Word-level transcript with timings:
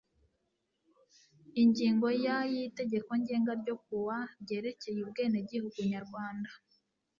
Ingingo 1.61 2.07
ya 2.23 2.37
y'itegeko 2.53 3.11
ngenga 3.21 3.51
ryo 3.61 3.75
ku 3.83 3.95
wa 4.07 4.19
ryerekeye 4.41 4.99
ubwenegihugu 5.05 5.79
Nyarwanda 5.91 6.49